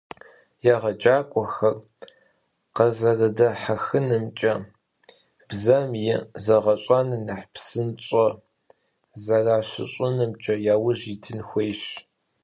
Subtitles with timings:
[0.89, 1.75] ЕджакӀуэхэр
[2.75, 4.53] къэзэрыдэхьэхынымкӀэ,
[5.47, 8.25] бзэм и зэгъэщӀэныр нэхъ псынщӀэ
[9.23, 11.81] зэращыщӀынымкӀэ яужь итын хуейщ.